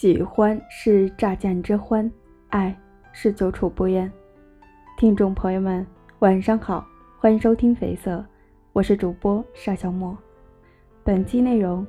[0.00, 2.08] 喜欢是乍见之欢，
[2.50, 2.72] 爱
[3.10, 4.08] 是久处不厌。
[4.96, 5.84] 听众朋友们，
[6.20, 6.86] 晚上好，
[7.18, 8.24] 欢迎收听绯色，
[8.72, 10.16] 我是主播沙小莫。
[11.02, 11.84] 本期内容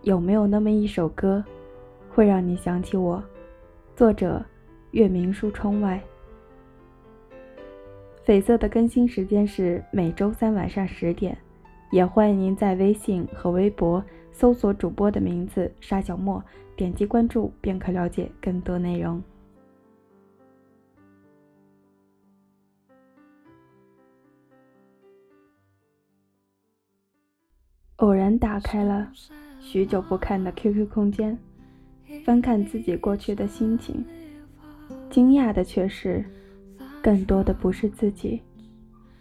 [0.00, 1.44] 有没有那么一首歌，
[2.10, 3.22] 会让你想起我？
[3.94, 4.44] 作者：
[4.90, 6.02] 月明书窗外。
[8.26, 11.38] 绯色的更新时间是每周三晚上十点。
[11.92, 16.42] 也欢迎您在微信和微博搜索主播的名字沙小莫，
[16.74, 19.22] 点击关注便可了解更多内容。
[27.96, 29.12] 偶然打开了
[29.60, 31.38] 许久不看的 QQ 空间，
[32.24, 34.04] 翻看自己过去的心情，
[35.08, 36.24] 惊讶的却是，
[37.00, 38.42] 更多的不是自己，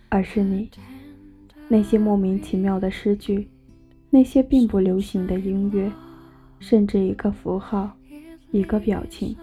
[0.10, 0.72] 而是你。
[1.68, 3.48] 那些莫名其妙的诗句，
[4.14, 5.90] 那些并不流行的音乐，
[6.60, 7.90] 甚至一个符号，
[8.52, 9.34] 一个表情，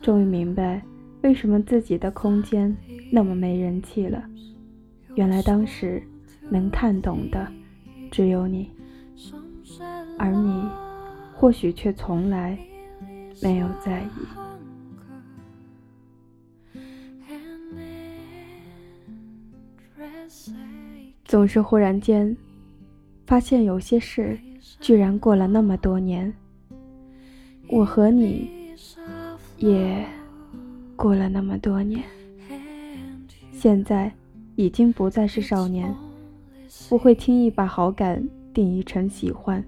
[0.00, 0.82] 终于明白
[1.20, 2.74] 为什么自己的空间
[3.10, 4.24] 那么没人气了。
[5.14, 6.02] 原来当时
[6.48, 7.46] 能看懂的
[8.10, 8.70] 只有你，
[10.18, 10.66] 而你
[11.34, 12.58] 或许却从来
[13.42, 14.08] 没有在意。
[21.26, 22.34] 总是忽然间
[23.26, 24.38] 发现，有些事
[24.80, 26.32] 居然过了那么多年，
[27.68, 28.50] 我和你
[29.58, 30.04] 也
[30.96, 32.02] 过了那么多年。
[33.52, 34.12] 现在
[34.56, 35.94] 已经不再是少年，
[36.88, 39.64] 不会轻易把好感定义成喜欢，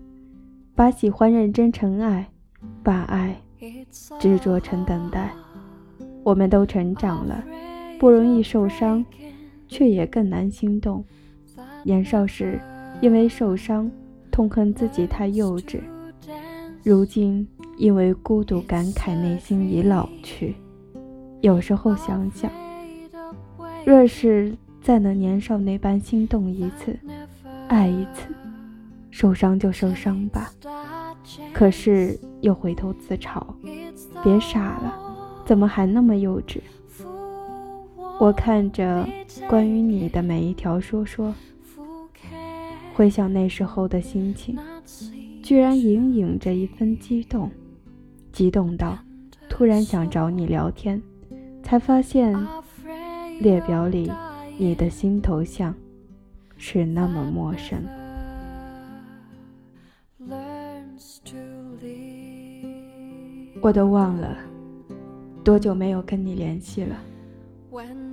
[0.75, 2.29] 把喜欢认真成爱，
[2.83, 3.41] 把爱
[4.19, 5.33] 执着成等待。
[6.23, 7.45] 我们都成长了，
[7.99, 9.05] 不容易受伤，
[9.69, 11.05] 却也更难心动。
[11.85, 12.61] 年少时，
[13.01, 13.91] 因为受伤，
[14.31, 15.81] 痛恨自己太幼稚；
[16.83, 17.47] 如今
[17.77, 20.55] 因为孤独，感慨内心已老去。
[21.41, 22.51] 有时候想想，
[23.85, 26.99] 若是再能年少那般心动一次，
[27.69, 28.35] 爱一次，
[29.11, 30.51] 受伤就受伤吧。
[31.53, 33.43] 可是又回头自嘲：
[34.23, 34.95] 别傻了，
[35.45, 36.61] 怎么还那么幼稚？
[38.19, 39.07] 我看着
[39.49, 41.35] 关于你的每一条说说。
[42.95, 44.57] 回想那时候的心情，
[45.43, 47.51] 居然隐隐着一份激动，
[48.31, 48.97] 激动到
[49.49, 51.03] 突然想找你聊天，
[51.61, 52.39] 才发现
[53.41, 54.09] 列表里
[54.57, 55.75] 你的新头像
[56.57, 57.83] 是那么陌生。
[63.61, 64.37] 我都忘了
[65.43, 66.97] 多久没有跟你联系了，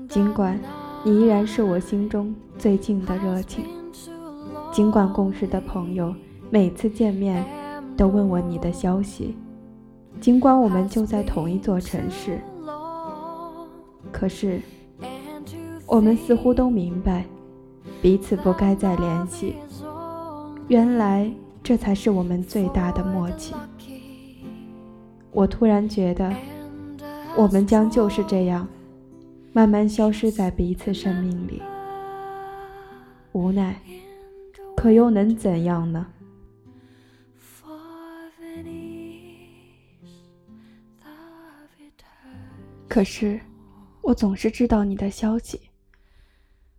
[0.10, 0.60] 尽管
[1.06, 3.81] 你依然是我心中最近的热情。
[4.72, 6.16] 尽管共事的朋友
[6.50, 7.46] 每次见面
[7.98, 9.36] 都问我你的消息，
[10.22, 12.40] 尽管我们就在同一座城市，
[14.12, 14.62] 可是
[15.86, 17.26] 我们似乎都明白
[18.02, 19.56] 彼此不该再联系。
[20.70, 21.30] 原来
[21.62, 23.54] 这才是我们最大的默契。
[25.32, 26.34] 我突然觉得，
[27.36, 28.66] 我们将就是这样
[29.52, 31.62] 慢慢消失在彼此生命里。
[33.34, 33.76] 无奈。
[34.82, 36.08] 可又能怎样呢？
[42.88, 43.40] 可是，
[44.02, 45.62] 我总是知道你的消息，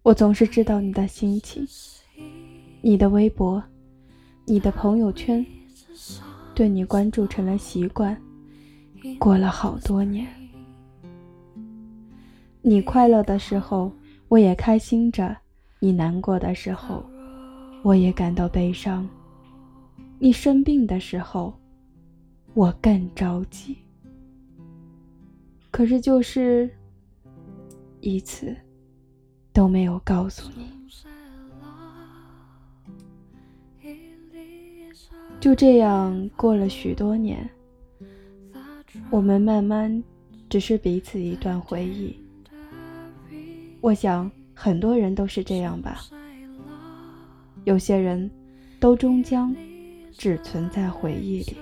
[0.02, 1.64] 我总是知道你的心情，
[2.80, 3.62] 你的微博，
[4.46, 5.46] 你的朋友圈，
[6.56, 8.20] 对你关注成了习惯。
[9.20, 10.26] 过了好多年，
[12.62, 13.92] 你快乐的时候，
[14.26, 15.36] 我也开心着；
[15.78, 17.11] 你难过的时候。
[17.82, 19.08] 我也感到悲伤。
[20.18, 21.52] 你生病的时候，
[22.54, 23.76] 我更着急。
[25.70, 26.70] 可是就是
[28.00, 28.54] 一次
[29.52, 30.70] 都没有告诉你。
[35.40, 37.50] 就这样过了许多年，
[39.10, 40.02] 我们慢慢
[40.48, 42.16] 只是彼此一段回忆。
[43.80, 46.00] 我想很多人都是这样吧。
[47.64, 48.30] 有些人，
[48.80, 49.54] 都终将
[50.10, 51.56] 只存在回忆里，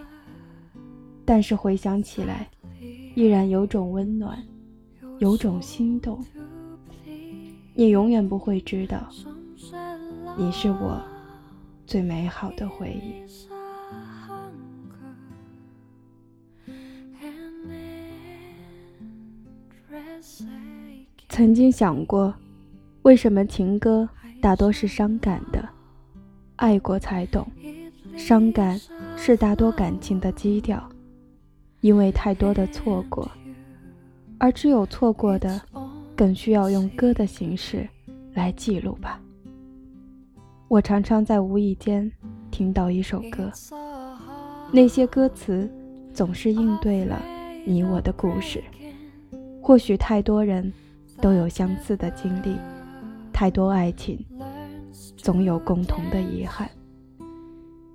[1.24, 2.48] 但是回想起来，
[3.14, 4.42] 依然有种温暖，
[5.18, 6.24] 有种心动。
[7.74, 9.08] 你永远不会知道，
[10.36, 11.00] 你是我
[11.86, 13.22] 最美好的回忆。
[21.28, 22.34] 曾经想过，
[23.02, 24.08] 为什么情歌
[24.40, 25.68] 大多是伤感的？
[26.60, 27.46] 爱过才懂，
[28.18, 28.78] 伤感
[29.16, 30.86] 是大多感情的基调。
[31.80, 33.26] 因为太多的错过，
[34.36, 35.58] 而只有错过的，
[36.14, 37.88] 更需要用歌的形式
[38.34, 39.18] 来记录吧。
[40.68, 42.12] 我常常在无意间
[42.50, 43.50] 听到一首歌，
[44.70, 45.66] 那些歌词
[46.12, 47.18] 总是应对了
[47.64, 48.62] 你我的故事。
[49.62, 50.70] 或许太多人
[51.22, 52.54] 都有相似的经历，
[53.32, 54.22] 太多爱情
[55.16, 56.70] 总有共同的遗憾。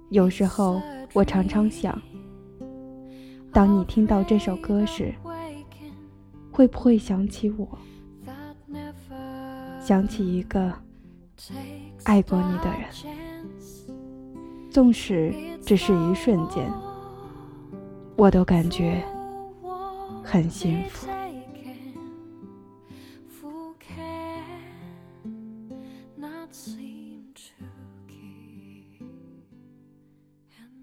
[0.09, 0.81] 有时候
[1.13, 1.99] 我常常想。
[3.51, 5.13] 当你听到这首歌时，
[6.51, 7.67] 会不会想起我？
[9.79, 10.73] 想起一个
[12.03, 12.89] 爱过你的人，
[14.71, 16.69] 纵使只是一瞬间，
[18.17, 19.03] 我都感觉
[20.23, 21.14] 很幸福。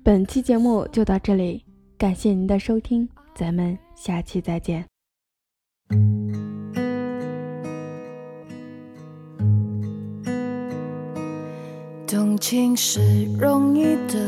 [0.05, 1.65] 本期节目就到这里。
[1.97, 4.85] 感谢您的收听，咱们下期再见。
[12.05, 13.01] 动情是
[13.39, 14.19] 容易的，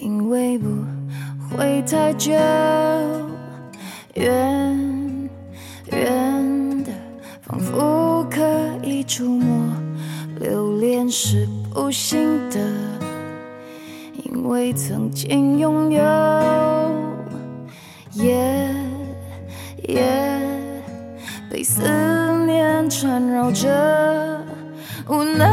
[0.00, 0.66] 因为不
[1.50, 2.32] 会太久。
[4.14, 5.28] 远
[5.92, 6.92] 远的，
[7.42, 8.42] 仿佛可
[8.82, 9.76] 以触摸。
[10.40, 12.18] 留恋是不行
[12.48, 12.95] 的。
[14.24, 16.02] 因为曾经拥有，
[18.12, 18.74] 夜
[19.88, 20.40] 夜
[21.50, 21.82] 被思
[22.46, 23.68] 念缠绕着，
[25.08, 25.46] 无奈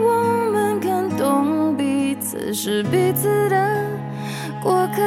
[0.00, 3.84] 我们感动彼此是彼此的
[4.62, 5.02] 过客。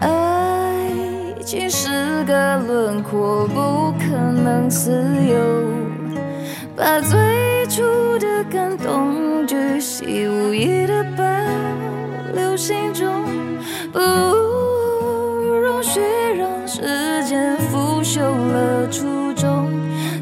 [0.00, 0.84] 爱
[1.44, 4.90] 情是个轮廓，不可能自
[5.26, 5.38] 由，
[6.76, 7.82] 把最初
[8.18, 10.97] 的感动巨细无遗的。
[12.58, 13.24] 心中，
[13.92, 16.00] 不容许
[16.36, 19.70] 让时间腐朽了初衷，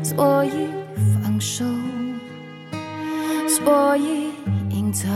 [0.03, 0.69] 所以
[1.25, 1.65] 放手，
[3.49, 4.33] 所以
[4.69, 5.11] 隐藏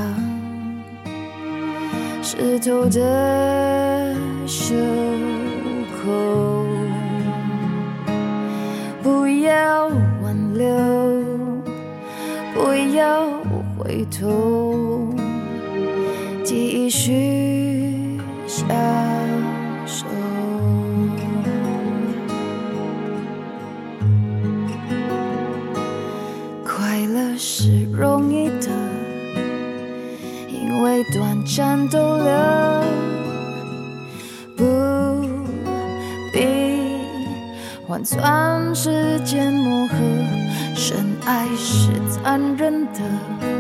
[2.23, 4.17] 湿透的
[4.47, 4.75] 袖
[6.03, 6.65] 口，
[9.03, 9.89] 不要
[10.23, 11.23] 挽留，
[12.55, 13.29] 不要
[13.77, 15.10] 回头。
[16.93, 18.67] 继续享
[19.87, 20.07] 受，
[26.65, 28.67] 快乐是容易的，
[30.49, 32.29] 因为短暂逗留，
[34.57, 34.65] 不
[36.33, 36.41] 必
[37.87, 39.95] 换算时间磨合，
[40.75, 43.60] 深爱是残忍的。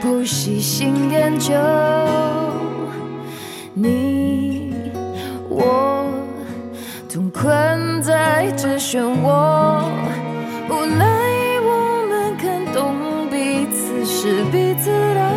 [0.00, 1.52] 不喜新厌旧，
[3.74, 4.72] 你
[5.48, 6.06] 我
[7.12, 9.82] 同困在这漩涡，
[10.70, 11.04] 无奈
[11.62, 12.94] 我们看懂
[13.30, 15.30] 彼此是彼此的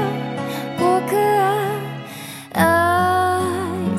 [0.80, 1.58] 过客啊。
[2.54, 3.42] 爱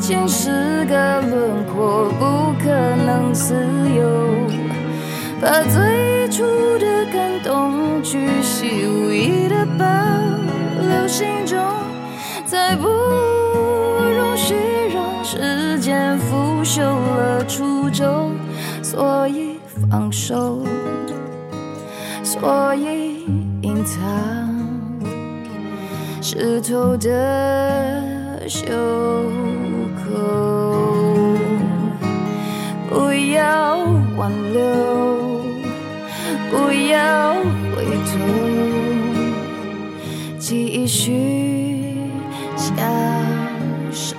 [0.01, 2.71] 情是个轮廓，不可
[3.05, 3.55] 能自
[3.95, 4.03] 由，
[5.43, 6.43] 把最初
[6.79, 10.04] 的感动巨细无遗的保。
[11.17, 11.57] 心中，
[12.45, 14.57] 再不容许
[14.93, 18.33] 让时间腐朽了初衷，
[18.83, 20.59] 所以放手，
[22.25, 23.27] 所以
[23.63, 24.03] 隐藏
[26.21, 28.67] 湿透的袖
[30.03, 30.19] 口，
[32.91, 33.77] 不要
[34.17, 34.61] 挽留，
[36.51, 37.35] 不要
[37.77, 38.84] 回头。
[40.47, 41.97] 继续
[42.55, 42.77] 享
[43.91, 44.15] 受，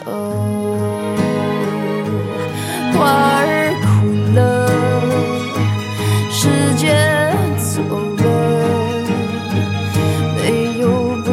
[2.94, 3.06] 花
[3.44, 3.86] 儿枯
[4.34, 4.42] 了，
[6.32, 6.84] 时间
[7.60, 7.84] 走
[8.24, 8.26] 了，
[10.42, 10.84] 没有
[11.24, 11.28] 不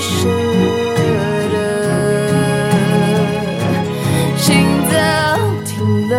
[0.00, 0.26] 舍
[1.52, 1.56] 的，
[4.36, 4.46] 心
[4.90, 4.92] 脏
[5.64, 5.70] 停
[6.08, 6.12] 了，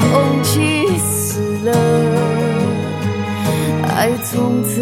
[0.00, 0.04] 空
[0.42, 0.50] 气
[0.98, 1.70] 死了，
[3.94, 4.75] 爱从此。